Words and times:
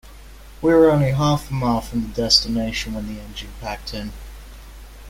We 0.63 0.73
were 0.73 0.89
only 0.89 1.11
half 1.11 1.51
a 1.51 1.53
mile 1.53 1.79
from 1.81 2.01
the 2.01 2.07
destination 2.07 2.95
when 2.95 3.05
the 3.05 3.21
engine 3.21 3.51
packed 3.61 3.93
in. 3.93 4.11